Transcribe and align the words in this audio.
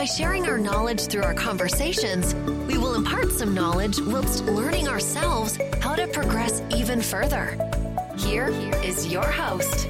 By 0.00 0.06
sharing 0.06 0.46
our 0.46 0.56
knowledge 0.56 1.08
through 1.08 1.24
our 1.24 1.34
conversations, 1.34 2.34
we 2.66 2.78
will 2.78 2.94
impart 2.94 3.30
some 3.32 3.52
knowledge 3.52 4.00
whilst 4.00 4.46
learning 4.46 4.88
ourselves 4.88 5.58
how 5.82 5.94
to 5.94 6.06
progress 6.06 6.62
even 6.70 7.02
further. 7.02 7.58
Here 8.16 8.48
is 8.82 9.12
your 9.12 9.26
host, 9.26 9.88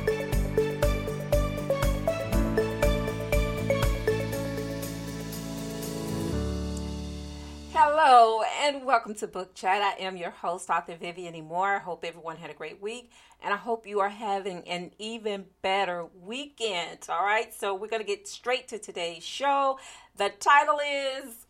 and 8.74 8.86
welcome 8.86 9.16
to 9.16 9.26
Book 9.26 9.52
Chat. 9.52 9.82
I 9.82 10.00
am 10.00 10.16
your 10.16 10.30
host, 10.30 10.70
author 10.70 10.94
Vivian. 10.94 11.44
Moore. 11.44 11.74
I 11.74 11.78
hope 11.80 12.04
everyone 12.04 12.36
had 12.36 12.50
a 12.50 12.54
great 12.54 12.80
week 12.80 13.10
and 13.42 13.52
I 13.52 13.56
hope 13.56 13.84
you 13.84 13.98
are 13.98 14.08
having 14.08 14.62
an 14.68 14.92
even 14.96 15.46
better 15.60 16.06
weekend. 16.22 17.00
All 17.08 17.24
right, 17.24 17.52
so 17.52 17.74
we're 17.74 17.88
going 17.88 18.02
to 18.02 18.06
get 18.06 18.28
straight 18.28 18.68
to 18.68 18.78
today's 18.78 19.24
show. 19.24 19.80
The 20.16 20.30
title 20.38 20.78
is 20.78 21.46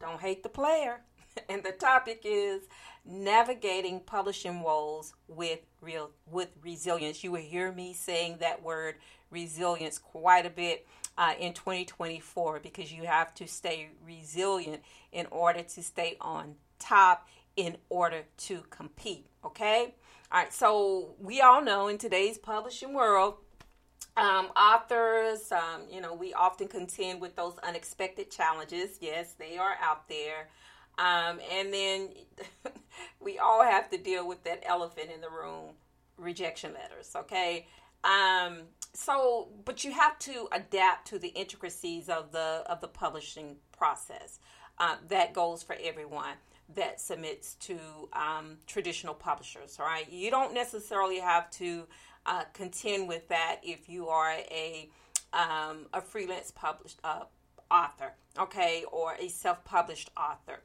Don't 0.00 0.20
Hate 0.20 0.44
the 0.44 0.48
Player, 0.48 1.00
and 1.48 1.64
the 1.64 1.72
topic 1.72 2.20
is 2.22 2.62
Navigating 3.04 3.98
Publishing 3.98 4.60
Woes 4.60 5.14
with 5.26 5.58
real 5.80 6.10
with 6.30 6.50
resilience. 6.62 7.24
You 7.24 7.32
will 7.32 7.40
hear 7.40 7.72
me 7.72 7.92
saying 7.92 8.36
that 8.38 8.62
word 8.62 8.94
resilience 9.32 9.98
quite 9.98 10.46
a 10.46 10.50
bit 10.50 10.86
uh, 11.18 11.34
in 11.38 11.52
2024 11.52 12.60
because 12.60 12.92
you 12.92 13.04
have 13.04 13.34
to 13.34 13.46
stay 13.46 13.88
resilient 14.06 14.82
in 15.12 15.26
order 15.30 15.62
to 15.62 15.82
stay 15.82 16.16
on 16.20 16.54
top, 16.78 17.28
in 17.56 17.76
order 17.88 18.22
to 18.36 18.62
compete. 18.70 19.26
Okay? 19.44 19.94
All 20.30 20.38
right, 20.40 20.52
so 20.52 21.14
we 21.18 21.40
all 21.40 21.62
know 21.62 21.88
in 21.88 21.98
today's 21.98 22.38
publishing 22.38 22.94
world, 22.94 23.34
um, 24.16 24.46
authors, 24.56 25.52
um, 25.52 25.82
you 25.90 26.00
know, 26.00 26.14
we 26.14 26.34
often 26.34 26.68
contend 26.68 27.20
with 27.20 27.36
those 27.36 27.54
unexpected 27.62 28.30
challenges. 28.30 28.98
Yes, 29.00 29.34
they 29.38 29.56
are 29.58 29.76
out 29.80 30.08
there. 30.08 30.48
Um, 30.98 31.40
and 31.50 31.72
then 31.72 32.10
we 33.20 33.38
all 33.38 33.62
have 33.62 33.90
to 33.90 33.98
deal 33.98 34.26
with 34.26 34.44
that 34.44 34.62
elephant 34.66 35.10
in 35.14 35.20
the 35.20 35.30
room 35.30 35.70
rejection 36.18 36.74
letters, 36.74 37.12
okay? 37.16 37.66
Um, 38.04 38.62
so, 38.94 39.48
but 39.64 39.84
you 39.84 39.92
have 39.92 40.18
to 40.20 40.48
adapt 40.52 41.08
to 41.08 41.18
the 41.18 41.28
intricacies 41.28 42.08
of 42.08 42.32
the 42.32 42.64
of 42.66 42.80
the 42.80 42.88
publishing 42.88 43.56
process. 43.76 44.38
Uh, 44.78 44.96
that 45.08 45.32
goes 45.32 45.62
for 45.62 45.76
everyone 45.82 46.34
that 46.74 47.00
submits 47.00 47.54
to 47.56 47.78
um, 48.12 48.56
traditional 48.66 49.14
publishers. 49.14 49.76
All 49.78 49.86
right, 49.86 50.10
you 50.10 50.30
don't 50.30 50.54
necessarily 50.54 51.18
have 51.20 51.50
to 51.52 51.86
uh, 52.26 52.44
contend 52.52 53.08
with 53.08 53.28
that 53.28 53.60
if 53.62 53.88
you 53.88 54.08
are 54.08 54.30
a 54.30 54.88
um, 55.32 55.86
a 55.92 56.00
freelance 56.00 56.50
published 56.50 56.98
uh, 57.04 57.24
author, 57.70 58.12
okay, 58.38 58.84
or 58.90 59.14
a 59.18 59.28
self 59.28 59.64
published 59.64 60.10
author, 60.16 60.60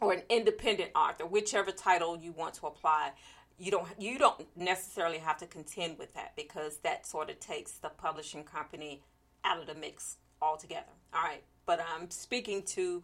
or 0.00 0.12
an 0.12 0.22
independent 0.30 0.90
author, 0.94 1.26
whichever 1.26 1.70
title 1.70 2.16
you 2.16 2.32
want 2.32 2.54
to 2.54 2.66
apply 2.66 3.12
you 3.58 3.70
don't 3.70 3.86
you 3.98 4.18
don't 4.18 4.46
necessarily 4.56 5.18
have 5.18 5.38
to 5.38 5.46
contend 5.46 5.98
with 5.98 6.14
that 6.14 6.34
because 6.36 6.78
that 6.78 7.06
sort 7.06 7.30
of 7.30 7.38
takes 7.40 7.72
the 7.72 7.88
publishing 7.88 8.44
company 8.44 9.02
out 9.44 9.58
of 9.58 9.66
the 9.66 9.74
mix 9.74 10.16
altogether. 10.40 10.92
All 11.14 11.22
right, 11.22 11.42
but 11.66 11.80
I'm 11.94 12.10
speaking 12.10 12.62
to 12.62 13.02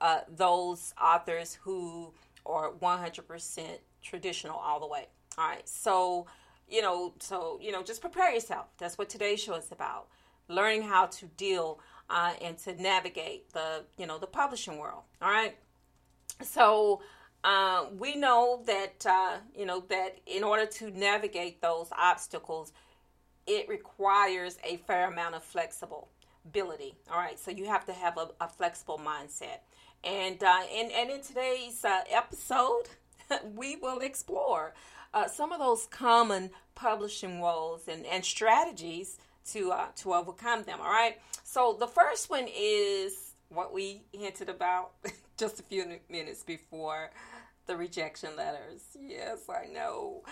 uh, 0.00 0.20
those 0.28 0.94
authors 1.02 1.58
who 1.62 2.12
are 2.46 2.70
100% 2.72 3.62
traditional 4.02 4.56
all 4.56 4.80
the 4.80 4.86
way. 4.86 5.06
All 5.36 5.48
right, 5.48 5.68
so 5.68 6.26
you 6.68 6.82
know, 6.82 7.14
so 7.20 7.58
you 7.62 7.72
know, 7.72 7.82
just 7.82 8.00
prepare 8.00 8.32
yourself. 8.32 8.66
That's 8.78 8.98
what 8.98 9.08
today's 9.08 9.40
show 9.40 9.54
is 9.54 9.70
about: 9.72 10.08
learning 10.48 10.82
how 10.82 11.06
to 11.06 11.26
deal 11.26 11.80
uh, 12.10 12.34
and 12.42 12.58
to 12.58 12.80
navigate 12.80 13.52
the 13.52 13.84
you 13.96 14.06
know 14.06 14.18
the 14.18 14.26
publishing 14.26 14.78
world. 14.78 15.02
All 15.22 15.30
right, 15.30 15.56
so 16.42 17.00
uh, 17.44 17.86
we 17.96 18.16
know 18.16 18.62
that 18.66 19.06
uh, 19.06 19.36
you 19.56 19.66
know 19.66 19.84
that 19.88 20.18
in 20.26 20.42
order 20.42 20.66
to 20.66 20.90
navigate 20.90 21.60
those 21.62 21.88
obstacles, 21.96 22.72
it 23.46 23.68
requires 23.68 24.58
a 24.64 24.76
fair 24.78 25.10
amount 25.10 25.34
of 25.34 25.42
flexibility. 25.42 26.94
All 27.10 27.18
right, 27.18 27.38
so 27.38 27.50
you 27.50 27.66
have 27.66 27.86
to 27.86 27.92
have 27.92 28.18
a, 28.18 28.28
a 28.40 28.48
flexible 28.48 28.98
mindset. 28.98 29.60
And 30.04 30.42
uh, 30.42 30.62
and 30.74 30.92
and 30.92 31.10
in 31.10 31.22
today's 31.22 31.84
uh, 31.84 32.00
episode, 32.10 32.84
we 33.54 33.76
will 33.76 34.00
explore 34.00 34.74
uh, 35.14 35.28
some 35.28 35.52
of 35.52 35.58
those 35.58 35.86
common 35.86 36.50
publishing 36.74 37.40
woes 37.40 37.88
and, 37.88 38.06
and 38.06 38.24
strategies 38.24 39.18
to 39.52 39.72
uh, 39.72 39.86
to 39.96 40.14
overcome 40.14 40.64
them. 40.64 40.80
All 40.80 40.90
right. 40.90 41.18
So 41.44 41.76
the 41.78 41.86
first 41.86 42.30
one 42.30 42.46
is 42.54 43.32
what 43.48 43.72
we 43.72 44.02
hinted 44.12 44.48
about 44.48 44.92
just 45.38 45.60
a 45.60 45.62
few 45.62 45.86
minutes 46.10 46.42
before 46.42 47.10
the 47.66 47.76
rejection 47.76 48.30
letters. 48.36 48.82
Yes, 49.00 49.48
I 49.48 49.72
know. 49.72 50.24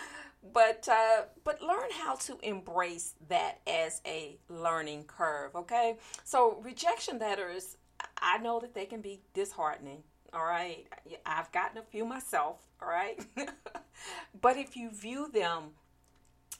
But 0.53 0.87
uh, 0.91 1.23
but 1.43 1.61
learn 1.61 1.89
how 2.03 2.15
to 2.15 2.37
embrace 2.43 3.15
that 3.29 3.59
as 3.65 4.01
a 4.05 4.37
learning 4.49 5.05
curve, 5.05 5.55
okay? 5.55 5.97
So 6.23 6.59
rejection 6.61 7.19
letters, 7.19 7.77
I 8.21 8.37
know 8.37 8.59
that 8.59 8.73
they 8.73 8.85
can 8.85 9.01
be 9.01 9.21
disheartening. 9.33 10.03
All 10.33 10.45
right. 10.45 10.85
I've 11.25 11.51
gotten 11.51 11.77
a 11.77 11.83
few 11.83 12.05
myself, 12.05 12.59
all 12.81 12.89
right? 12.89 13.19
but 14.41 14.57
if 14.57 14.75
you 14.75 14.91
view 14.91 15.31
them 15.31 15.71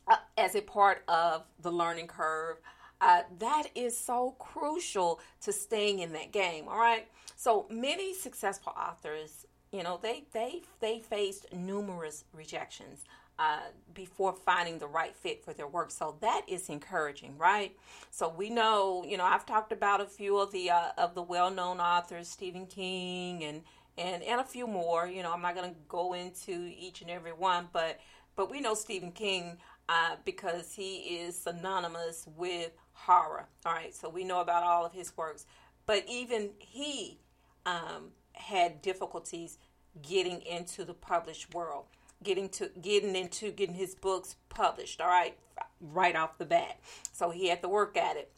uh, 0.08 0.16
as 0.38 0.56
a 0.56 0.62
part 0.62 1.04
of 1.08 1.44
the 1.62 1.72
learning 1.72 2.08
curve, 2.08 2.58
uh, 3.02 3.22
that 3.40 3.68
is 3.76 3.98
so 3.98 4.36
crucial 4.40 5.20
to 5.42 5.52
staying 5.52 6.00
in 6.00 6.14
that 6.14 6.32
game. 6.32 6.68
All 6.68 6.80
right. 6.80 7.08
So 7.36 7.68
many 7.70 8.14
successful 8.14 8.74
authors 8.78 9.46
you 9.72 9.84
know, 9.84 10.00
they 10.02 10.24
they 10.34 10.62
they 10.80 11.00
faced 11.00 11.54
numerous 11.54 12.24
rejections 12.34 13.04
uh, 13.40 13.60
before 13.94 14.34
finding 14.34 14.80
the 14.80 14.88
right 14.88 15.16
fit 15.16 15.44
for 15.44 15.54
their 15.54 15.68
work. 15.68 15.92
So 15.92 16.16
that 16.22 16.44
is 16.48 16.70
encouraging, 16.70 17.38
right? 17.38 17.76
So 18.10 18.30
we 18.30 18.50
know, 18.50 19.04
you 19.06 19.18
know, 19.18 19.26
I've 19.26 19.46
talked 19.46 19.72
about 19.72 20.02
a 20.02 20.06
few 20.06 20.38
of 20.38 20.52
the 20.52 20.72
uh, 20.72 20.92
of 20.98 21.16
the 21.16 21.22
well-known 21.22 21.80
authors, 21.80 22.28
Stephen 22.28 22.66
King 22.66 23.44
and 23.44 23.64
and 23.98 24.24
and 24.24 24.40
a 24.40 24.46
few 24.46 24.68
more. 24.68 25.08
You 25.08 25.22
know, 25.22 25.34
I'm 25.34 25.42
not 25.42 25.56
going 25.56 25.70
to 25.70 25.78
go 25.90 26.14
into 26.14 26.72
each 26.78 27.02
and 27.02 27.10
every 27.10 27.34
one, 27.34 27.68
but 27.74 28.00
but 28.36 28.50
we 28.50 28.62
know 28.62 28.74
Stephen 28.74 29.12
King 29.12 29.58
uh, 29.90 30.16
because 30.26 30.74
he 30.74 30.98
is 31.20 31.38
synonymous 31.38 32.28
with 32.36 32.72
horror. 32.94 33.48
All 33.66 33.74
right, 33.74 33.94
so 33.96 34.10
we 34.10 34.24
know 34.24 34.42
about 34.42 34.64
all 34.64 34.86
of 34.86 34.94
his 34.94 35.16
works, 35.16 35.46
but 35.86 36.04
even 36.08 36.52
he 36.60 37.20
um, 37.66 38.12
had 38.34 38.82
difficulties 38.82 39.58
getting 40.02 40.42
into 40.42 40.84
the 40.84 40.94
published 40.94 41.54
world, 41.54 41.86
getting 42.24 42.50
to 42.50 42.70
getting 42.82 43.16
into 43.16 43.52
getting 43.52 43.76
his 43.76 43.96
books 43.96 44.36
published. 44.50 45.02
All 45.02 45.08
right, 45.08 45.38
right 45.80 46.16
off 46.16 46.38
the 46.38 46.46
bat. 46.46 46.80
So 47.14 47.30
he 47.30 47.50
had 47.50 47.62
to 47.62 47.70
work 47.70 47.98
at 47.98 48.18
it. 48.18 48.32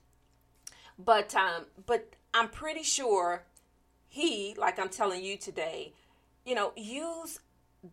But 0.98 1.34
um, 1.36 1.66
but 1.86 2.16
I'm 2.34 2.50
pretty 2.50 2.84
sure 2.84 3.44
he, 4.08 4.56
like 4.58 4.80
I'm 4.80 4.90
telling 4.90 5.24
you 5.24 5.38
today, 5.38 5.94
you 6.46 6.56
know, 6.56 6.74
use 6.76 7.40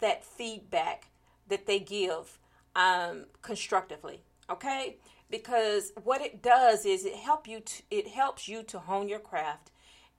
that 0.00 0.24
feedback 0.24 1.08
that 1.48 1.66
they 1.66 1.78
give 1.78 2.38
um, 2.76 3.24
constructively. 3.42 4.22
Okay, 4.48 4.98
because 5.28 5.92
what 6.04 6.20
it 6.20 6.40
does 6.40 6.86
is 6.86 7.04
it 7.04 7.14
help 7.14 7.48
you 7.48 7.58
to, 7.58 7.82
it 7.90 8.06
helps 8.06 8.46
you 8.46 8.62
to 8.62 8.78
hone 8.78 9.08
your 9.08 9.18
craft 9.18 9.72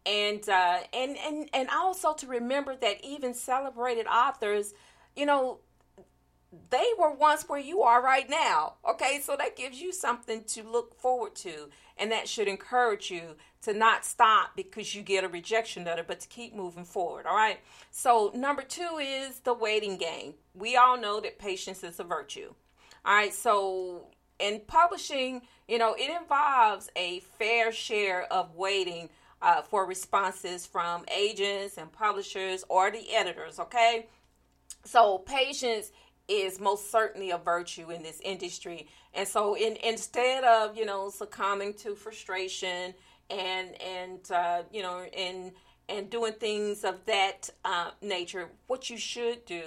and 0.08 0.48
uh, 0.50 0.80
and 0.94 1.18
and 1.18 1.50
and 1.54 1.70
also 1.70 2.14
to 2.14 2.28
remember 2.28 2.76
that 2.76 3.04
even 3.04 3.34
celebrated 3.34 4.08
authors, 4.08 4.74
you 5.16 5.26
know, 5.26 5.60
they 6.70 6.88
were 6.98 7.14
once 7.14 7.48
where 7.48 7.60
you 7.60 7.82
are 7.82 8.02
right 8.02 8.30
now. 8.30 8.76
Okay, 8.90 9.20
so 9.22 9.36
that 9.38 9.58
gives 9.58 9.80
you 9.82 9.92
something 9.92 10.44
to 10.46 10.64
look 10.64 11.00
forward 11.00 11.36
to, 11.36 11.70
and 11.98 12.12
that 12.12 12.30
should 12.30 12.48
encourage 12.48 13.12
you 13.12 13.36
to 13.64 13.74
not 13.74 14.06
stop 14.06 14.56
because 14.56 14.96
you 14.96 15.02
get 15.02 15.24
a 15.24 15.28
rejection 15.28 15.84
letter, 15.84 16.04
but 16.08 16.22
to 16.22 16.28
keep 16.28 16.56
moving 16.56 16.86
forward. 16.86 17.26
All 17.26 17.36
right. 17.36 17.60
So 17.92 18.32
number 18.34 18.62
two 18.62 19.00
is 19.02 19.40
the 19.40 19.54
waiting 19.54 19.98
game. 19.98 20.36
We 20.54 20.78
all 20.78 20.98
know 20.98 21.20
that 21.20 21.40
patience 21.40 21.84
is 21.84 22.00
a 22.00 22.04
virtue. 22.04 22.54
All 23.04 23.14
right. 23.14 23.34
So 23.34 24.08
in 24.40 24.62
publishing, 24.68 25.42
you 25.68 25.78
know, 25.78 25.96
it 25.98 26.10
involves 26.22 26.90
a 26.96 27.20
fair 27.38 27.72
share 27.72 28.32
of 28.32 28.56
waiting 28.56 29.10
uh, 29.42 29.62
for 29.62 29.86
responses 29.86 30.66
from 30.66 31.06
agents 31.14 31.78
and 31.78 31.92
publishers 31.92 32.64
or 32.70 32.90
the 32.90 33.14
editors, 33.14 33.60
okay? 33.60 34.08
So 34.84 35.20
patience 35.20 35.92
is 36.28 36.60
most 36.60 36.92
certainly 36.92 37.32
a 37.32 37.38
virtue 37.38 37.90
in 37.90 38.04
this 38.04 38.20
industry. 38.24 38.88
And 39.14 39.28
so 39.28 39.56
in, 39.56 39.78
instead 39.84 40.44
of, 40.44 40.78
you 40.78 40.86
know, 40.86 41.10
succumbing 41.10 41.74
to 41.76 41.96
frustration 41.96 42.94
and, 43.30 43.82
and, 43.82 44.32
uh, 44.32 44.64
you 44.72 44.82
know, 44.82 45.06
and, 45.16 45.52
and 45.88 46.10
doing 46.10 46.34
things 46.34 46.84
of 46.84 47.06
that 47.06 47.50
uh, 47.64 47.92
nature, 48.02 48.50
what 48.68 48.90
you 48.90 48.98
should 48.98 49.46
do 49.46 49.64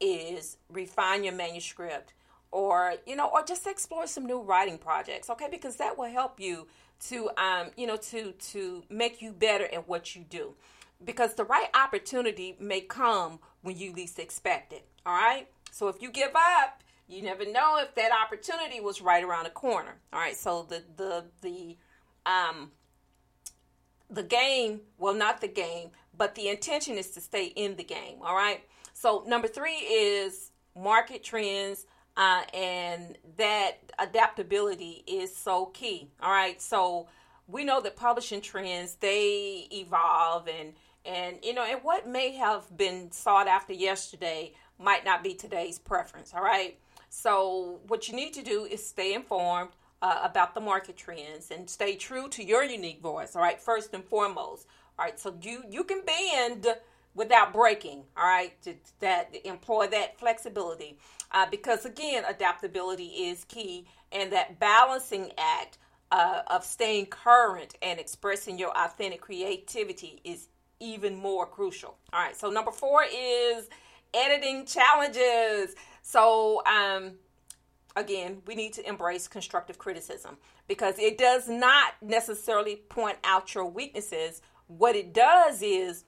is 0.00 0.56
refine 0.70 1.24
your 1.24 1.34
manuscript 1.34 2.12
or, 2.50 2.94
you 3.06 3.16
know, 3.16 3.28
or 3.32 3.42
just 3.44 3.66
explore 3.66 4.06
some 4.06 4.26
new 4.26 4.40
writing 4.40 4.78
projects. 4.78 5.30
Okay. 5.30 5.48
Because 5.50 5.76
that 5.76 5.98
will 5.98 6.10
help 6.10 6.38
you 6.38 6.68
to, 7.08 7.30
um, 7.36 7.70
you 7.76 7.86
know, 7.86 7.96
to, 7.96 8.32
to 8.32 8.84
make 8.88 9.20
you 9.20 9.32
better 9.32 9.64
at 9.72 9.88
what 9.88 10.14
you 10.14 10.24
do 10.28 10.54
because 11.04 11.34
the 11.34 11.44
right 11.44 11.68
opportunity 11.74 12.56
may 12.60 12.80
come 12.80 13.40
when 13.62 13.76
you 13.76 13.92
least 13.92 14.18
expect 14.18 14.72
it. 14.72 14.84
All 15.04 15.14
right. 15.14 15.48
So 15.72 15.88
if 15.88 16.00
you 16.00 16.10
give 16.10 16.30
up, 16.34 16.82
you 17.08 17.22
never 17.22 17.44
know 17.50 17.78
if 17.78 17.94
that 17.96 18.10
opportunity 18.12 18.80
was 18.80 19.02
right 19.02 19.24
around 19.24 19.44
the 19.44 19.50
corner. 19.50 19.96
All 20.12 20.20
right. 20.20 20.36
So 20.36 20.66
the 20.68 20.82
the 20.96 21.24
the 21.40 21.76
um 22.24 22.70
the 24.08 24.22
game, 24.22 24.82
well, 24.98 25.14
not 25.14 25.40
the 25.40 25.48
game, 25.48 25.90
but 26.16 26.34
the 26.34 26.48
intention 26.48 26.96
is 26.96 27.10
to 27.12 27.20
stay 27.20 27.46
in 27.46 27.76
the 27.76 27.84
game. 27.84 28.18
All 28.22 28.36
right. 28.36 28.62
So 28.92 29.24
number 29.26 29.48
three 29.48 29.78
is 29.78 30.52
market 30.76 31.24
trends. 31.24 31.86
Uh, 32.14 32.42
and 32.52 33.16
that 33.38 33.78
adaptability 33.98 35.02
is 35.06 35.34
so 35.34 35.66
key. 35.66 36.10
All 36.20 36.30
right. 36.30 36.60
So 36.60 37.08
we 37.46 37.64
know 37.64 37.80
that 37.80 37.96
publishing 37.96 38.42
trends 38.42 38.96
they 38.96 39.66
evolve 39.72 40.46
and 40.48 40.74
and 41.04 41.38
you 41.42 41.54
know 41.54 41.64
and 41.64 41.80
what 41.82 42.06
may 42.06 42.32
have 42.32 42.76
been 42.76 43.10
sought 43.10 43.48
after 43.48 43.72
yesterday 43.72 44.52
might 44.78 45.04
not 45.04 45.22
be 45.22 45.34
today's 45.34 45.78
preference 45.78 46.32
all 46.34 46.42
right 46.42 46.78
so 47.08 47.80
what 47.88 48.08
you 48.08 48.14
need 48.14 48.32
to 48.32 48.42
do 48.42 48.64
is 48.64 48.84
stay 48.84 49.14
informed 49.14 49.70
uh, 50.00 50.20
about 50.24 50.54
the 50.54 50.60
market 50.60 50.96
trends 50.96 51.50
and 51.50 51.68
stay 51.68 51.94
true 51.94 52.28
to 52.28 52.44
your 52.44 52.64
unique 52.64 53.00
voice 53.00 53.36
all 53.36 53.42
right 53.42 53.60
first 53.60 53.94
and 53.94 54.04
foremost 54.04 54.66
all 54.98 55.04
right 55.04 55.18
so 55.18 55.34
you 55.42 55.62
you 55.70 55.84
can 55.84 56.02
bend 56.04 56.66
without 57.14 57.52
breaking 57.52 58.02
all 58.16 58.24
right 58.24 58.60
to, 58.62 58.74
that 59.00 59.34
employ 59.44 59.86
that 59.86 60.18
flexibility 60.18 60.98
uh, 61.32 61.46
because 61.50 61.84
again 61.84 62.24
adaptability 62.28 63.06
is 63.06 63.44
key 63.44 63.86
and 64.10 64.32
that 64.32 64.58
balancing 64.58 65.30
act 65.38 65.78
uh, 66.12 66.42
of 66.48 66.62
staying 66.62 67.06
current 67.06 67.74
and 67.80 67.98
expressing 67.98 68.58
your 68.58 68.70
authentic 68.76 69.22
creativity 69.22 70.20
is 70.24 70.48
even 70.78 71.16
more 71.16 71.46
crucial. 71.46 71.96
All 72.12 72.20
right, 72.20 72.36
so 72.36 72.50
number 72.50 72.70
four 72.70 73.04
is 73.04 73.68
editing 74.14 74.66
challenges. 74.66 75.74
So, 76.02 76.62
um, 76.66 77.12
again, 77.96 78.42
we 78.46 78.54
need 78.54 78.72
to 78.74 78.88
embrace 78.88 79.28
constructive 79.28 79.78
criticism 79.78 80.36
because 80.68 80.98
it 80.98 81.18
does 81.18 81.48
not 81.48 81.94
necessarily 82.00 82.76
point 82.76 83.18
out 83.24 83.54
your 83.54 83.66
weaknesses. 83.66 84.42
What 84.66 84.96
it 84.96 85.12
does 85.12 85.62
is 85.62 86.04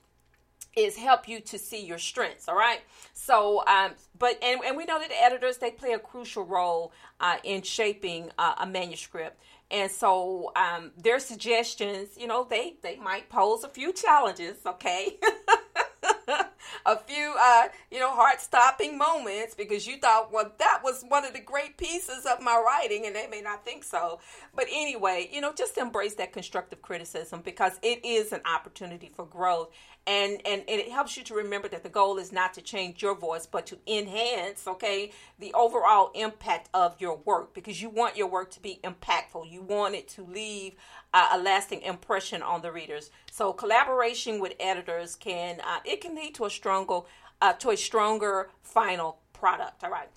is 0.77 0.97
help 0.97 1.29
you 1.29 1.39
to 1.39 1.56
see 1.56 1.87
your 1.87 1.99
strengths 1.99 2.49
all 2.49 2.56
right 2.56 2.81
so 3.12 3.65
um 3.69 3.93
but 4.19 4.37
and, 4.43 4.61
and 4.67 4.77
we 4.77 4.85
know 4.85 4.99
that 4.99 5.09
the 5.09 5.23
editors 5.23 5.59
they 5.59 5.71
play 5.71 5.93
a 5.93 5.99
crucial 6.00 6.45
role 6.45 6.93
uh, 7.21 7.37
in 7.45 7.62
shaping 7.62 8.29
uh, 8.39 8.55
a 8.59 8.67
manuscript 8.67 9.39
and 9.71 9.91
so 9.91 10.53
um, 10.55 10.93
their 10.97 11.19
suggestions, 11.19 12.11
you 12.17 12.27
know, 12.27 12.47
they 12.49 12.75
they 12.83 12.97
might 12.97 13.29
pose 13.29 13.65
a 13.65 13.69
few 13.69 13.93
challenges, 13.93 14.57
okay? 14.65 15.19
a 16.87 16.99
few, 16.99 17.35
uh, 17.38 17.69
you 17.91 17.99
know, 17.99 18.11
heart 18.11 18.41
stopping 18.41 18.99
moments 18.99 19.55
because 19.55 19.87
you 19.87 19.99
thought, 19.99 20.32
well, 20.32 20.53
that 20.59 20.81
was 20.82 21.05
one 21.09 21.25
of 21.25 21.32
the 21.32 21.41
great 21.41 21.76
pieces 21.76 22.26
of 22.26 22.41
my 22.41 22.62
writing, 22.65 23.06
and 23.06 23.15
they 23.15 23.26
may 23.26 23.41
not 23.41 23.65
think 23.65 23.85
so. 23.85 24.21
But 24.55 24.67
anyway, 24.71 25.29
you 25.32 25.41
know, 25.41 25.53
just 25.53 25.79
embrace 25.79 26.15
that 26.17 26.32
constructive 26.32 26.82
criticism 26.82 27.43
because 27.44 27.79
it 27.82 28.05
is 28.05 28.32
an 28.32 28.41
opportunity 28.44 29.11
for 29.15 29.25
growth 29.25 29.71
and, 30.06 30.41
and 30.45 30.62
it 30.69 30.91
helps 30.91 31.17
you 31.17 31.25
to 31.25 31.35
remember 31.35 31.69
that 31.69 31.83
the 31.83 31.89
goal 31.89 32.19
is 32.19 32.33
not 32.33 32.53
to 32.55 32.62
change 32.62 33.03
your 33.03 33.15
voice 33.15 33.47
but 33.47 33.67
to 33.67 33.79
enhance 33.87 34.67
okay 34.67 35.11
the 35.39 35.53
overall 35.55 36.11
impact 36.15 36.69
of 36.75 37.01
your 37.01 37.17
work. 37.25 37.55
Because 37.55 37.81
you 37.81 37.89
want 37.89 38.17
your 38.17 38.27
work 38.27 38.51
to 38.53 38.61
be 38.61 38.81
impactful. 38.85 39.51
You 39.51 39.62
want 39.62 39.95
it 39.95 40.09
to 40.09 40.23
leave 40.23 40.75
uh, 41.12 41.29
a 41.33 41.39
lasting 41.39 41.83
impression 41.83 42.43
on 42.43 42.62
the 42.62 42.73
readers. 42.73 43.11
So 43.31 43.53
collaboration 43.53 44.41
with 44.41 44.55
editors 44.61 45.15
can 45.15 45.61
uh, 45.61 45.81
it 45.85 46.01
can 46.01 46.15
lead 46.15 46.35
to 46.37 46.45
a 46.45 46.50
stronger 46.50 47.00
uh, 47.41 47.55
to 47.55 47.71
a 47.71 47.77
stronger 47.77 48.50
final 48.62 49.19
product. 49.33 49.85
All 49.85 49.91
right 49.91 50.11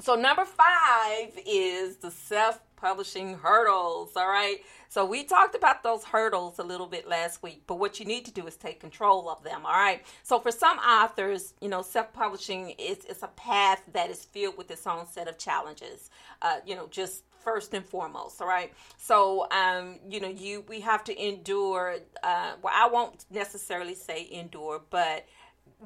so 0.00 0.14
number 0.14 0.44
five 0.44 1.38
is 1.46 1.96
the 1.96 2.10
self 2.10 2.60
publishing 2.76 3.34
hurdles. 3.34 4.12
All 4.16 4.28
right. 4.28 4.58
So 4.88 5.04
we 5.04 5.24
talked 5.24 5.54
about 5.54 5.82
those 5.82 6.04
hurdles 6.04 6.58
a 6.58 6.62
little 6.62 6.86
bit 6.86 7.08
last 7.08 7.42
week, 7.42 7.62
but 7.66 7.78
what 7.78 7.98
you 7.98 8.06
need 8.06 8.24
to 8.26 8.30
do 8.30 8.46
is 8.46 8.56
take 8.56 8.80
control 8.80 9.28
of 9.28 9.42
them. 9.42 9.66
All 9.66 9.72
right. 9.72 10.04
So 10.22 10.38
for 10.38 10.52
some 10.52 10.78
authors, 10.78 11.54
you 11.60 11.68
know, 11.68 11.82
self 11.82 12.12
publishing 12.12 12.70
is, 12.78 13.04
is 13.06 13.22
a 13.22 13.28
path 13.28 13.82
that 13.92 14.10
is 14.10 14.24
filled 14.24 14.56
with 14.56 14.70
its 14.70 14.86
own 14.86 15.06
set 15.06 15.28
of 15.28 15.38
challenges. 15.38 16.10
Uh, 16.42 16.58
you 16.64 16.76
know, 16.76 16.86
just 16.90 17.24
first 17.42 17.74
and 17.74 17.86
foremost 17.86 18.40
all 18.40 18.48
right 18.48 18.72
so 18.96 19.46
um 19.52 20.00
you 20.10 20.18
know 20.18 20.26
you 20.26 20.64
we 20.66 20.80
have 20.80 21.04
to 21.04 21.16
endure 21.24 21.94
uh 22.24 22.54
well 22.60 22.74
i 22.76 22.88
won't 22.88 23.24
necessarily 23.30 23.94
say 23.94 24.26
endure 24.32 24.82
but 24.90 25.24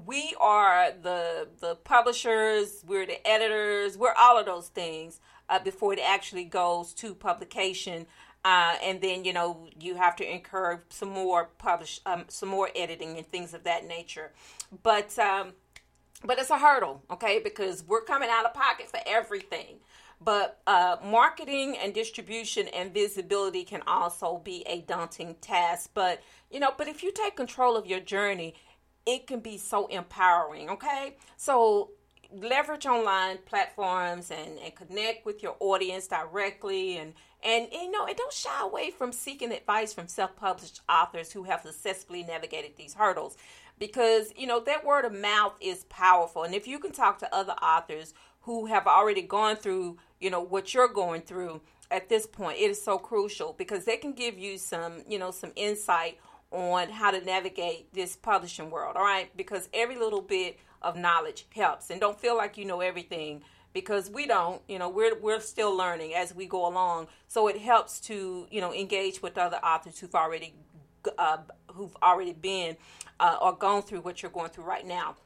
we 0.07 0.35
are 0.41 0.93
the 1.03 1.49
the 1.61 1.75
publishers 1.77 2.85
we're 2.87 3.07
the 3.07 3.27
editors 3.27 3.99
we're 3.99 4.15
all 4.17 4.39
of 4.39 4.47
those 4.47 4.69
things 4.69 5.21
uh, 5.51 5.59
before 5.59 5.93
it 5.93 6.01
actually 6.03 6.45
goes 6.45 6.95
to 6.95 7.15
publication. 7.15 8.07
Uh, 8.43 8.77
and 8.83 9.03
then 9.03 9.23
you 9.23 9.35
know 9.35 9.69
you 9.79 9.97
have 9.97 10.17
to 10.17 10.33
incur 10.33 10.83
some 10.89 11.11
more 11.11 11.51
publish 11.59 12.01
um, 12.07 12.25
some 12.29 12.49
more 12.49 12.71
editing 12.75 13.19
and 13.19 13.27
things 13.27 13.53
of 13.53 13.65
that 13.65 13.87
nature. 13.87 14.33
But 14.83 15.19
um, 15.19 15.53
but 16.25 16.39
it's 16.39 16.49
a 16.49 16.59
hurdle 16.59 17.03
okay? 17.11 17.41
Because 17.43 17.85
we're 17.87 18.05
coming 18.05 18.31
out 18.33 18.47
of 18.47 18.55
pocket 18.55 18.89
for 18.89 19.01
everything. 19.07 19.81
But 20.23 20.61
uh, 20.67 20.97
marketing 21.03 21.79
and 21.83 21.95
distribution 21.95 22.69
and 22.69 22.93
visibility 22.93 23.65
can 23.65 23.83
also 23.87 24.41
be 24.43 24.63
a 24.67 24.83
daunting 24.83 25.35
task. 25.43 25.91
But 25.93 26.23
you 26.51 26.61
know 26.61 26.73
but 26.79 26.89
if 26.89 27.03
you 27.03 27.13
take 27.13 27.37
control 27.37 27.77
of 27.77 27.85
your 27.85 28.01
journey 28.01 28.55
it 29.07 29.27
can 29.27 29.41
be 29.41 29.57
so 29.59 29.87
empowering 29.87 30.71
okay? 30.71 31.17
So 31.37 31.91
leverage 32.33 32.87
online 32.87 33.39
platforms 33.45 34.31
and, 34.31 34.59
and 34.59 34.75
connect 34.75 35.27
with 35.27 35.43
your 35.43 35.57
audience 35.61 36.07
directly 36.07 36.99
and, 36.99 37.15
and 37.43 37.69
you 37.73 37.91
know 37.91 38.07
and 38.07 38.17
don't 38.17 38.33
shy 38.33 38.61
away 38.63 38.91
from 38.91 39.13
seeking 39.13 39.53
advice 39.53 39.93
from 39.93 40.07
self-published 40.07 40.81
authors 40.89 41.33
who 41.33 41.45
have 41.45 41.63
successfully 41.63 42.23
navigated 42.23 42.77
these 42.77 42.95
hurdles 42.95 43.37
because 43.79 44.33
you 44.37 44.47
know 44.47 44.61
that 44.61 44.85
word 44.85 45.05
of 45.05 45.13
mouth 45.13 45.55
is 45.61 45.85
powerful. 45.89 46.45
And 46.45 46.55
if 46.55 46.69
you 46.69 46.79
can 46.79 46.93
talk 46.93 47.19
to 47.19 47.35
other 47.35 47.55
authors 47.55 48.15
who 48.43 48.67
have 48.67 48.87
already 48.87 49.23
gone 49.23 49.57
through 49.57 49.97
you 50.21 50.31
know 50.31 50.41
what 50.41 50.73
you're 50.73 50.89
going 50.89 51.23
through 51.23 51.61
at 51.91 52.09
this 52.09 52.27
point 52.27 52.59
it 52.59 52.71
is 52.71 52.81
so 52.81 52.99
crucial 52.99 53.55
because 53.59 53.85
they 53.85 53.97
can 53.97 54.13
give 54.13 54.39
you 54.39 54.57
some 54.57 55.03
you 55.09 55.19
know 55.19 55.31
some 55.31 55.53
insight 55.57 56.19
on 56.51 56.89
how 56.89 57.11
to 57.11 57.21
navigate 57.25 57.93
this 57.95 58.17
publishing 58.17 58.71
world 58.71 58.97
all 58.97 59.05
right 59.05 59.35
because 59.37 59.69
every 59.73 59.97
little 59.97 60.23
bit 60.23 60.59
of 60.83 60.97
knowledge 60.97 61.47
helps. 61.55 61.91
And 61.91 62.01
don't 62.01 62.19
feel 62.19 62.37
like 62.37 62.57
you 62.57 62.65
know 62.65 62.81
everything 62.81 63.43
because 63.73 64.11
we 64.11 64.27
don't, 64.27 64.63
you 64.69 64.79
know, 64.79 64.89
we're 64.89 65.19
we're 65.19 65.41
still 65.41 65.77
learning 65.77 66.15
as 66.15 66.35
we 66.35 66.47
go 66.47 66.67
along. 66.67 67.09
So 67.29 67.49
it 67.49 67.59
helps 67.59 68.01
to, 68.03 68.47
you 68.51 68.61
know, 68.61 68.73
engage 68.73 69.23
with 69.23 69.39
other 69.39 69.59
authors 69.59 69.99
who've 69.99 70.15
already 70.15 70.55
uh, 71.19 71.39
who've 71.69 71.97
already 72.03 72.33
been 72.33 72.77
uh, 73.19 73.37
or 73.41 73.55
gone 73.55 73.83
through 73.83 74.01
what 74.01 74.23
you're 74.23 74.31
going 74.31 74.51
through 74.51 74.65
right 74.65 74.87
now. 74.87 75.17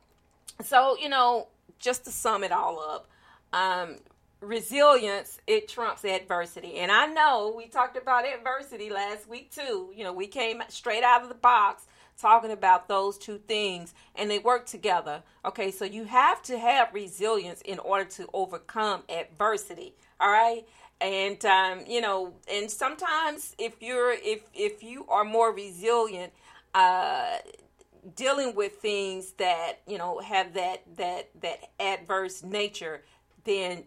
So, 0.63 0.97
you 1.01 1.09
know, 1.09 1.49
just 1.79 2.05
to 2.05 2.11
sum 2.11 2.45
it 2.45 2.53
all 2.53 2.81
up, 2.81 3.09
um, 3.53 3.97
resilience 4.45 5.41
it 5.47 5.69
trumps 5.69 6.05
adversity 6.05 6.77
and 6.77 6.93
i 6.93 7.07
know 7.07 7.53
we 7.57 7.67
talked 7.67 7.97
about 7.97 8.25
adversity 8.27 8.91
last 8.91 9.29
week 9.29 9.51
too 9.51 9.93
you 9.95 10.05
know 10.05 10.13
we 10.13 10.27
came 10.27 10.63
straight 10.69 11.03
out 11.03 11.23
of 11.23 11.29
the 11.29 11.35
box 11.35 11.87
talking 12.17 12.51
about 12.51 12.89
those 12.89 13.19
two 13.19 13.39
things 13.39 13.95
and 14.15 14.31
they 14.31 14.39
work 14.39 14.67
together. 14.67 15.23
Okay, 15.45 15.71
so 15.71 15.85
you 15.85 16.05
have 16.05 16.43
to 16.43 16.59
have 16.59 16.93
resilience 16.93 17.61
in 17.63 17.79
order 17.79 18.05
to 18.05 18.29
overcome 18.33 19.03
adversity. 19.09 19.95
All 20.21 20.31
right. 20.31 20.67
And 21.01 21.45
um, 21.45 21.81
you 21.87 22.01
know, 22.01 22.35
and 22.51 22.71
sometimes 22.71 23.55
if 23.59 23.83
you're 23.83 24.13
if 24.13 24.43
if 24.55 24.83
you 24.83 25.07
are 25.09 25.25
more 25.25 25.53
resilient, 25.53 26.33
uh, 26.73 27.39
dealing 28.17 28.55
with 28.55 28.77
things 28.77 29.33
that 29.33 29.81
you 29.87 29.99
know 29.99 30.21
have 30.21 30.55
that 30.55 30.83
that 30.97 31.31
that 31.43 31.59
adverse 31.81 32.45
nature, 32.45 33.03
then 33.45 33.85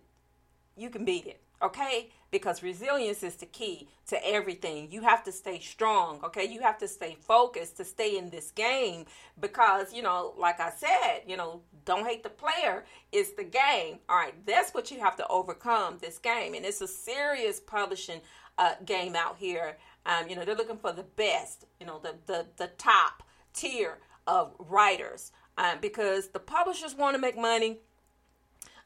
you 0.77 0.89
can 0.89 1.05
beat 1.05 1.25
it. 1.25 1.41
Okay, 1.60 2.12
because 2.29 2.62
resilience 2.62 3.24
is 3.24 3.36
the 3.36 3.48
key 3.48 3.88
to 4.05 4.27
everything. 4.27 4.91
You 4.91 5.01
have 5.01 5.24
to 5.24 5.31
stay 5.31 5.60
strong, 5.60 6.19
okay? 6.24 6.46
You 6.46 6.62
have 6.62 6.77
to 6.77 6.88
stay 6.88 7.17
focused 7.19 7.77
to 7.77 7.84
stay 7.84 8.15
in 8.15 8.29
this 8.29 8.51
game 8.51 9.05
because, 9.39 9.91
you 9.91 10.03
know, 10.03 10.36
like 10.38 10.60
I 10.60 10.69
said, 10.69 11.22
you 11.25 11.36
know, 11.36 11.62
don't 11.84 12.05
hate 12.05 12.22
the 12.22 12.29
player, 12.29 12.86
it's 13.12 13.31
the 13.31 13.43
game. 13.43 13.98
All 14.07 14.17
right, 14.17 14.36
that's 14.46 14.72
what 14.75 14.91
you 14.91 15.00
have 15.00 15.15
to 15.15 15.27
overcome 15.29 15.98
this 16.00 16.19
game. 16.19 16.53
And 16.53 16.63
it's 16.63 16.81
a 16.81 16.88
serious 16.88 17.60
publishing 17.60 18.22
uh, 18.60 18.75
game 18.86 19.15
out 19.15 19.38
here. 19.39 19.77
Um, 20.05 20.29
you 20.29 20.36
know, 20.36 20.46
they're 20.46 20.55
looking 20.55 20.77
for 20.77 20.93
the 20.93 21.03
best, 21.15 21.65
you 21.79 21.88
know, 21.88 22.00
the, 22.00 22.13
the, 22.27 22.46
the 22.57 22.67
top 22.77 23.24
tier 23.53 23.98
of 24.27 24.53
writers 24.60 25.31
um, 25.57 25.79
because 25.81 26.29
the 26.29 26.39
publishers 26.39 26.96
want 26.96 27.15
to 27.15 27.22
make 27.22 27.38
money 27.38 27.79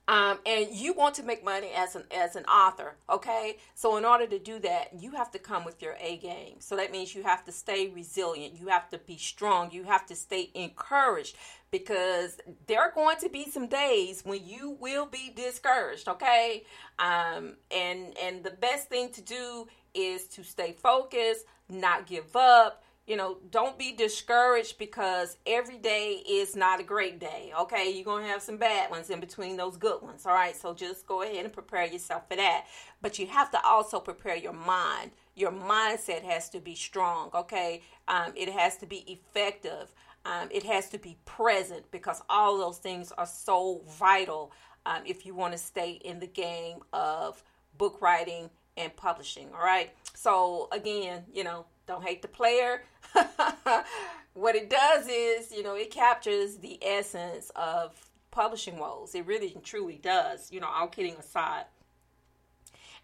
um, 0.07 0.39
and 0.45 0.67
you 0.71 0.93
want 0.93 1.15
to 1.15 1.23
make 1.23 1.43
money 1.43 1.69
as 1.75 1.95
an 1.95 2.03
as 2.15 2.35
an 2.35 2.45
author 2.45 2.95
okay? 3.09 3.57
So 3.75 3.97
in 3.97 4.05
order 4.05 4.27
to 4.27 4.39
do 4.39 4.59
that 4.59 4.89
you 4.99 5.11
have 5.11 5.31
to 5.31 5.39
come 5.39 5.63
with 5.63 5.81
your 5.81 5.95
a 5.99 6.17
game. 6.17 6.55
So 6.59 6.75
that 6.75 6.91
means 6.91 7.15
you 7.15 7.23
have 7.23 7.43
to 7.45 7.51
stay 7.51 7.89
resilient. 7.89 8.59
You 8.59 8.67
have 8.67 8.89
to 8.89 8.97
be 8.97 9.17
strong. 9.17 9.71
You 9.71 9.83
have 9.83 10.05
to 10.07 10.15
stay 10.15 10.49
encouraged 10.53 11.35
because 11.71 12.37
there 12.67 12.81
are 12.81 12.91
going 12.91 13.17
to 13.19 13.29
be 13.29 13.49
some 13.49 13.67
days 13.67 14.23
when 14.25 14.45
you 14.45 14.77
will 14.79 15.05
be 15.05 15.31
discouraged 15.35 16.07
okay? 16.07 16.63
Um, 16.99 17.55
and 17.69 18.17
and 18.21 18.43
the 18.43 18.51
best 18.51 18.89
thing 18.89 19.09
to 19.13 19.21
do 19.21 19.67
is 19.93 20.25
to 20.25 20.43
stay 20.43 20.71
focused 20.71 21.45
not 21.69 22.05
give 22.05 22.35
up 22.35 22.83
you 23.07 23.17
know, 23.17 23.37
don't 23.49 23.77
be 23.77 23.91
discouraged 23.93 24.77
because 24.77 25.37
every 25.45 25.77
day 25.77 26.21
is 26.27 26.55
not 26.55 26.79
a 26.79 26.83
great 26.83 27.19
day. 27.19 27.51
Okay, 27.59 27.91
you're 27.91 28.05
gonna 28.05 28.27
have 28.27 28.41
some 28.41 28.57
bad 28.57 28.91
ones 28.91 29.09
in 29.09 29.19
between 29.19 29.57
those 29.57 29.75
good 29.75 30.01
ones. 30.01 30.25
All 30.25 30.33
right, 30.33 30.55
so 30.55 30.73
just 30.73 31.07
go 31.07 31.23
ahead 31.23 31.43
and 31.43 31.53
prepare 31.53 31.85
yourself 31.85 32.29
for 32.29 32.35
that. 32.35 32.65
But 33.01 33.17
you 33.17 33.27
have 33.27 33.51
to 33.51 33.65
also 33.65 33.99
prepare 33.99 34.35
your 34.35 34.53
mind. 34.53 35.11
Your 35.35 35.51
mindset 35.51 36.23
has 36.23 36.49
to 36.49 36.59
be 36.59 36.75
strong. 36.75 37.31
Okay, 37.33 37.81
um, 38.07 38.33
it 38.35 38.49
has 38.49 38.77
to 38.77 38.85
be 38.85 39.03
effective. 39.07 39.93
Um, 40.23 40.49
it 40.51 40.63
has 40.63 40.87
to 40.89 40.99
be 40.99 41.17
present 41.25 41.89
because 41.89 42.21
all 42.29 42.59
those 42.59 42.77
things 42.77 43.11
are 43.13 43.25
so 43.25 43.81
vital 43.89 44.51
um, 44.85 45.01
if 45.05 45.25
you 45.25 45.33
want 45.33 45.53
to 45.53 45.57
stay 45.57 45.93
in 46.05 46.19
the 46.19 46.27
game 46.27 46.77
of 46.93 47.43
book 47.77 48.01
writing 48.01 48.49
and 48.77 48.95
publishing. 48.95 49.49
All 49.53 49.63
right. 49.63 49.91
So 50.13 50.69
again, 50.71 51.23
you 51.33 51.43
know, 51.43 51.65
don't 51.87 52.03
hate 52.03 52.21
the 52.21 52.27
player. 52.27 52.83
what 54.33 54.55
it 54.55 54.69
does 54.69 55.07
is, 55.07 55.51
you 55.51 55.63
know, 55.63 55.75
it 55.75 55.91
captures 55.91 56.57
the 56.57 56.79
essence 56.81 57.51
of 57.55 57.93
publishing 58.31 58.77
woes. 58.77 59.13
It 59.13 59.25
really 59.25 59.53
and 59.53 59.63
truly 59.63 59.99
does, 60.01 60.51
you 60.51 60.59
know, 60.59 60.69
all 60.69 60.87
kidding 60.87 61.15
aside. 61.15 61.65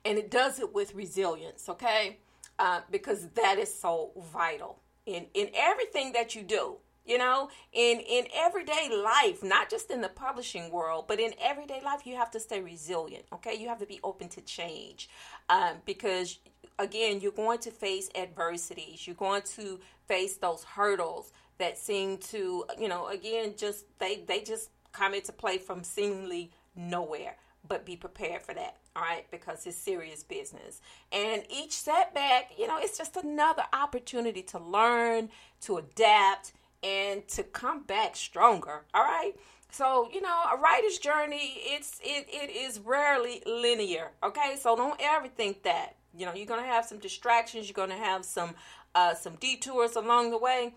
And 0.05 0.17
it 0.17 0.31
does 0.31 0.60
it 0.60 0.74
with 0.74 0.96
resilience, 0.96 1.67
okay? 1.67 2.17
Uh, 2.60 2.81
because 2.89 3.27
that 3.36 3.60
is 3.60 3.74
so 3.74 4.12
vital 4.31 4.79
in, 5.05 5.25
in 5.34 5.50
everything 5.55 6.13
that 6.13 6.36
you 6.36 6.43
do 6.43 6.77
you 7.08 7.18
know 7.18 7.50
in 7.74 8.00
in 8.00 8.26
everyday 8.36 8.90
life 8.92 9.42
not 9.44 9.70
just 9.70 9.90
in 9.90 10.02
the 10.02 10.10
publishing 10.10 10.72
world 10.72 11.06
but 11.08 11.20
in 11.20 11.34
everyday 11.42 11.82
life 11.84 12.06
you 12.06 12.16
have 12.16 12.30
to 12.30 12.40
stay 12.40 12.62
resilient 12.62 13.24
okay 13.34 13.56
you 13.56 13.68
have 13.68 13.80
to 13.80 13.86
be 13.86 14.00
open 14.04 14.28
to 14.28 14.42
change 14.42 15.10
um, 15.50 15.76
because 15.86 16.40
again, 16.80 17.20
you're 17.22 17.32
going 17.32 17.60
to 17.60 17.72
face 17.72 18.10
adversities. 18.16 19.08
You're 19.08 19.16
going 19.16 19.42
to 19.56 19.80
face 20.08 20.38
those 20.38 20.64
hurdles 20.64 21.32
that 21.58 21.78
seem 21.78 22.18
to, 22.18 22.66
you 22.80 22.88
know, 22.88 23.08
again, 23.08 23.54
just 23.58 23.86
they 24.00 24.24
they 24.28 24.42
just 24.42 24.70
come 24.92 25.14
into 25.14 25.32
play 25.32 25.58
from 25.58 25.84
seemingly 25.84 26.52
nowhere. 26.76 27.36
But 27.68 27.86
be 27.86 27.98
prepared 27.98 28.44
for 28.44 28.54
that, 28.54 28.78
all 28.96 29.02
right? 29.02 29.30
Because 29.30 29.66
it's 29.68 29.76
serious 29.76 30.24
business. 30.24 30.80
And 31.12 31.44
each 31.50 31.74
setback, 31.74 32.52
you 32.58 32.66
know, 32.66 32.78
it's 32.80 32.98
just 32.98 33.18
another 33.18 33.64
opportunity 33.74 34.42
to 34.44 34.60
learn, 34.60 35.30
to 35.62 35.78
adapt, 35.78 36.54
and 36.84 37.27
to 37.29 37.43
come 37.43 37.84
back 37.84 38.15
stronger, 38.15 38.86
all 38.93 39.03
right? 39.03 39.34
So, 39.72 40.10
you 40.13 40.22
know, 40.22 40.43
a 40.53 40.57
writer's 40.57 40.98
journey, 40.98 41.53
it's 41.57 42.00
it 42.03 42.27
it 42.29 42.50
is 42.50 42.79
rarely 42.79 43.43
linear. 43.46 44.12
Okay, 44.24 44.55
so 44.60 44.75
don't 44.75 45.00
ever 45.00 45.27
think 45.27 45.63
that. 45.63 45.96
You 46.17 46.25
know, 46.25 46.34
you're 46.34 46.48
going 46.48 46.63
to 46.63 46.67
have 46.67 46.86
some 46.86 46.98
distractions, 47.00 47.67
you're 47.67 47.75
going 47.75 47.89
to 47.89 48.03
have 48.03 48.25
some 48.25 48.55
uh, 48.96 49.13
some 49.13 49.36
detours 49.36 49.96
along 49.96 50.31
the 50.31 50.38
way, 50.38 50.74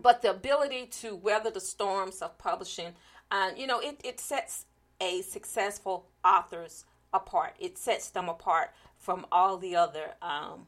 but 0.00 0.22
the 0.22 0.30
ability 0.30 0.86
to 1.02 1.14
weather 1.14 1.50
the 1.50 1.60
storms 1.60 2.22
of 2.22 2.38
publishing, 2.38 2.94
uh, 3.30 3.50
you 3.56 3.66
know, 3.66 3.80
it, 3.80 4.00
it 4.04 4.20
sets 4.20 4.64
a 5.00 5.22
successful 5.22 6.06
authors 6.24 6.84
apart. 7.12 7.54
It 7.58 7.76
sets 7.76 8.08
them 8.08 8.28
apart 8.28 8.70
from 8.96 9.26
all 9.30 9.58
the 9.58 9.76
other 9.76 10.14
um, 10.22 10.66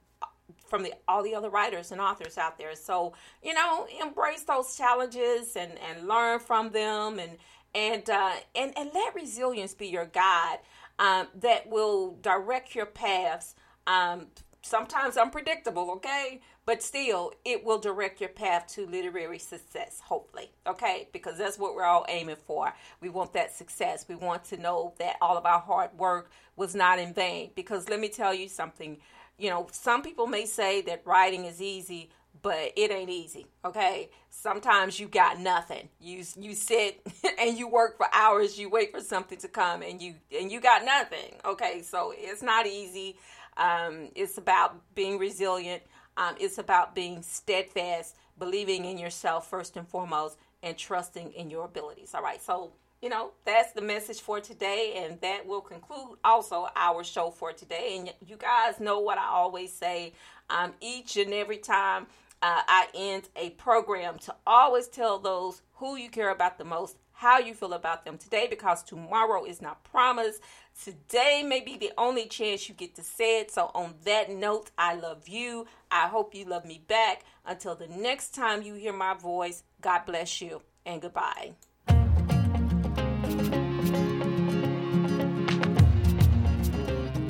from 0.66 0.82
the 0.82 0.94
all 1.08 1.22
the 1.22 1.34
other 1.34 1.50
writers 1.50 1.92
and 1.92 2.00
authors 2.00 2.38
out 2.38 2.58
there. 2.58 2.74
So 2.74 3.12
you 3.42 3.54
know, 3.54 3.86
embrace 4.00 4.42
those 4.42 4.76
challenges 4.76 5.56
and 5.56 5.72
and 5.78 6.06
learn 6.06 6.40
from 6.40 6.70
them 6.70 7.18
and 7.18 7.38
and 7.74 8.08
uh, 8.08 8.34
and 8.54 8.72
and 8.76 8.90
let 8.94 9.14
resilience 9.14 9.74
be 9.74 9.86
your 9.86 10.06
guide 10.06 10.58
um, 10.98 11.28
that 11.40 11.68
will 11.68 12.16
direct 12.22 12.74
your 12.74 12.86
paths 12.86 13.54
um, 13.86 14.26
sometimes 14.66 15.16
unpredictable, 15.16 15.90
okay? 15.92 16.40
But 16.64 16.82
still, 16.82 17.32
it 17.44 17.64
will 17.64 17.78
direct 17.78 18.20
your 18.20 18.30
path 18.30 18.66
to 18.74 18.86
literary 18.86 19.38
success, 19.38 20.00
hopefully, 20.04 20.50
okay? 20.66 21.08
Because 21.12 21.38
that's 21.38 21.58
what 21.58 21.76
we're 21.76 21.84
all 21.84 22.04
aiming 22.08 22.36
for. 22.46 22.74
We 23.00 23.08
want 23.08 23.32
that 23.34 23.54
success. 23.54 24.04
We 24.08 24.16
want 24.16 24.44
to 24.46 24.56
know 24.56 24.94
that 24.98 25.16
all 25.20 25.38
of 25.38 25.46
our 25.46 25.60
hard 25.60 25.96
work 25.96 26.30
was 26.56 26.74
not 26.74 26.98
in 26.98 27.14
vain. 27.14 27.52
Because 27.54 27.88
let 27.88 28.00
me 28.00 28.08
tell 28.08 28.34
you 28.34 28.48
something, 28.48 28.98
you 29.38 29.50
know, 29.50 29.66
some 29.72 30.02
people 30.02 30.26
may 30.26 30.46
say 30.46 30.82
that 30.82 31.02
writing 31.04 31.44
is 31.44 31.60
easy, 31.60 32.10
but 32.42 32.72
it 32.76 32.90
ain't 32.90 33.08
easy 33.08 33.46
okay 33.64 34.10
sometimes 34.28 35.00
you 35.00 35.08
got 35.08 35.40
nothing 35.40 35.88
you 35.98 36.22
you 36.38 36.54
sit 36.54 37.00
and 37.40 37.56
you 37.56 37.66
work 37.66 37.96
for 37.96 38.06
hours 38.12 38.58
you 38.58 38.68
wait 38.68 38.92
for 38.92 39.00
something 39.00 39.38
to 39.38 39.48
come 39.48 39.80
and 39.80 40.02
you 40.02 40.14
and 40.38 40.52
you 40.52 40.60
got 40.60 40.84
nothing 40.84 41.32
okay 41.46 41.80
so 41.80 42.12
it's 42.14 42.42
not 42.42 42.66
easy 42.66 43.16
um, 43.56 44.08
it's 44.14 44.38
about 44.38 44.76
being 44.94 45.18
resilient. 45.18 45.82
Um, 46.16 46.34
it's 46.38 46.58
about 46.58 46.94
being 46.94 47.22
steadfast, 47.22 48.16
believing 48.38 48.84
in 48.84 48.98
yourself 48.98 49.48
first 49.48 49.76
and 49.76 49.88
foremost, 49.88 50.38
and 50.62 50.76
trusting 50.76 51.32
in 51.32 51.50
your 51.50 51.64
abilities. 51.64 52.14
All 52.14 52.22
right. 52.22 52.42
So, 52.42 52.72
you 53.02 53.08
know, 53.08 53.32
that's 53.44 53.72
the 53.72 53.82
message 53.82 54.20
for 54.20 54.40
today. 54.40 55.04
And 55.04 55.20
that 55.20 55.46
will 55.46 55.60
conclude 55.60 56.18
also 56.24 56.68
our 56.74 57.04
show 57.04 57.30
for 57.30 57.52
today. 57.52 57.96
And 57.98 58.12
you 58.26 58.36
guys 58.36 58.80
know 58.80 59.00
what 59.00 59.18
I 59.18 59.26
always 59.26 59.72
say 59.72 60.12
um, 60.50 60.72
each 60.80 61.16
and 61.16 61.32
every 61.32 61.58
time 61.58 62.06
uh, 62.42 62.62
I 62.66 62.88
end 62.94 63.28
a 63.36 63.50
program 63.50 64.18
to 64.20 64.34
always 64.46 64.88
tell 64.88 65.18
those 65.18 65.62
who 65.74 65.96
you 65.96 66.08
care 66.10 66.30
about 66.30 66.58
the 66.58 66.64
most 66.64 66.96
how 67.16 67.38
you 67.38 67.54
feel 67.54 67.72
about 67.72 68.04
them 68.04 68.18
today 68.18 68.46
because 68.48 68.82
tomorrow 68.82 69.44
is 69.44 69.62
not 69.62 69.82
promised. 69.84 70.42
Today 70.84 71.42
may 71.42 71.60
be 71.60 71.78
the 71.78 71.92
only 71.96 72.26
chance 72.26 72.68
you 72.68 72.74
get 72.74 72.94
to 72.96 73.02
say 73.02 73.40
it. 73.40 73.50
So, 73.50 73.70
on 73.74 73.94
that 74.04 74.30
note, 74.30 74.70
I 74.76 74.94
love 74.94 75.26
you. 75.26 75.66
I 75.90 76.08
hope 76.08 76.34
you 76.34 76.44
love 76.44 76.66
me 76.66 76.82
back. 76.86 77.24
Until 77.46 77.74
the 77.74 77.88
next 77.88 78.34
time 78.34 78.62
you 78.62 78.74
hear 78.74 78.92
my 78.92 79.14
voice, 79.14 79.62
God 79.80 80.04
bless 80.04 80.42
you 80.42 80.60
and 80.84 81.00
goodbye. 81.00 81.54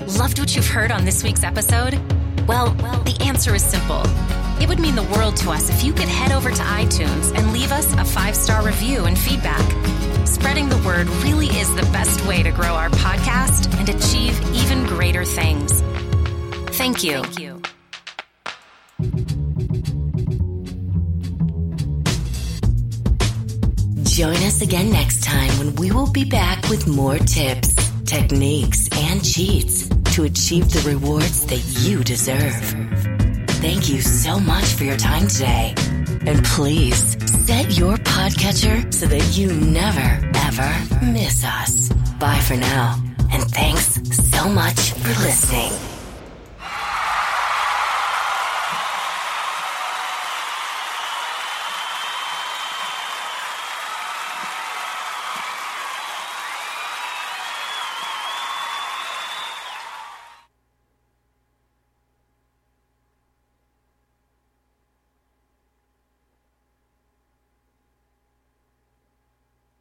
Loved 0.07 0.39
what 0.39 0.55
you've 0.55 0.69
heard 0.69 0.93
on 0.93 1.05
this 1.05 1.25
week's 1.25 1.43
episode? 1.43 1.99
Well, 2.47 2.77
well, 2.81 3.03
the 3.03 3.17
answer 3.23 3.57
is 3.57 3.65
simple. 3.65 4.03
It 4.63 4.69
would 4.69 4.79
mean 4.79 4.95
the 4.95 5.03
world 5.03 5.37
to 5.39 5.51
us 5.51 5.69
if 5.69 5.83
you 5.83 5.93
could 5.93 6.07
head 6.07 6.31
over 6.31 6.53
to 6.53 6.63
iTunes 6.63 7.37
and 7.37 7.53
leave 7.53 7.73
us 7.73 7.93
a 7.95 8.05
five 8.05 8.37
star 8.37 8.65
review 8.65 9.07
and 9.07 9.19
feedback. 9.19 9.67
Spreading 10.25 10.69
the 10.69 10.81
word 10.87 11.09
really 11.25 11.49
is 11.49 11.75
the 11.75 11.83
best 11.93 12.25
way 12.25 12.45
to 12.45 12.53
grow 12.53 12.69
our 12.69 12.89
podcast 12.91 13.75
and 13.81 13.89
achieve 13.89 14.41
even 14.55 14.87
greater 14.87 15.25
things. 15.25 15.81
Thank 16.77 17.03
you. 17.03 17.25
Thank 17.25 17.41
you. 17.41 17.63
Join 24.05 24.37
us 24.37 24.63
again 24.63 24.93
next 24.93 25.25
time 25.25 25.51
when 25.59 25.75
we 25.75 25.91
will 25.91 26.13
be 26.13 26.25
back 26.25 26.69
with 26.69 26.87
more 26.87 27.19
tips, 27.19 27.75
techniques, 28.05 28.89
and 28.93 29.23
cheats 29.25 29.91
to 30.17 30.23
achieve 30.23 30.67
the 30.73 30.81
rewards 30.89 31.45
that 31.45 31.63
you 31.87 32.03
deserve. 32.03 32.55
Thank 33.61 33.91
you 33.91 34.01
so 34.01 34.41
much 34.41 34.65
for 34.65 34.85
your 34.85 34.97
time 34.97 35.29
today. 35.29 35.75
And 36.25 36.43
please 36.43 37.19
set 37.45 37.77
your 37.77 37.97
podcatcher 37.99 38.95
so 38.95 39.05
that 39.09 39.37
you 39.37 39.53
never, 39.53 40.33
ever 40.47 41.05
miss 41.13 41.45
us. 41.45 41.91
Bye 42.19 42.41
for 42.41 42.57
now. 42.57 42.99
And 43.31 43.43
thanks 43.51 44.01
so 44.31 44.49
much 44.49 44.93
for 44.93 45.21
listening. 45.21 45.96